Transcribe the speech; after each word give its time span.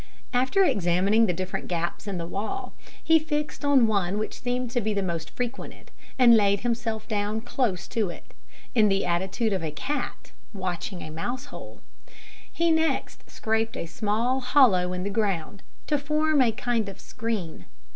After 0.33 0.63
examining 0.65 1.27
the 1.27 1.31
different 1.33 1.67
gaps 1.67 2.07
in 2.07 2.17
the 2.17 2.25
wall, 2.25 2.73
he 3.03 3.19
fixed 3.19 3.63
on 3.63 3.85
one 3.85 4.17
which 4.17 4.41
seemed 4.41 4.71
to 4.71 4.81
be 4.81 4.95
the 4.95 5.03
most 5.03 5.29
frequented, 5.29 5.91
and 6.17 6.35
laid 6.35 6.61
himself 6.61 7.07
down 7.07 7.39
close 7.41 7.87
to 7.89 8.09
it, 8.09 8.33
in 8.73 8.89
the 8.89 9.05
attitude 9.05 9.53
of 9.53 9.63
a 9.63 9.69
cat 9.69 10.31
watching 10.55 11.03
a 11.03 11.11
mouse 11.11 11.45
hole. 11.53 11.81
He 12.51 12.71
next 12.71 13.29
scraped 13.29 13.77
a 13.77 13.85
small 13.85 14.39
hollow 14.39 14.91
in 14.91 15.03
the 15.03 15.11
ground, 15.11 15.61
to 15.85 15.99
form 15.99 16.41
a 16.41 16.51
kind 16.51 16.89
of 16.89 16.99
screen. 16.99 17.67